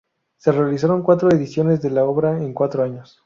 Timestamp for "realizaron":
0.51-1.03